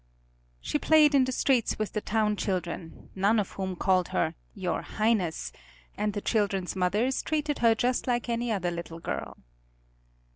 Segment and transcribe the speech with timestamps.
[0.61, 4.81] She played in the streets with the town children, none of whom called her "Your
[4.81, 5.51] Highness,"
[5.95, 9.37] and the children's mothers treated her just like any other little girl.